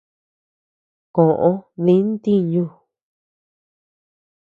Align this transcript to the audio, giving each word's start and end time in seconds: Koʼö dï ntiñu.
Koʼö 1.15 1.51
dï 1.83 1.95
ntiñu. 2.11 2.65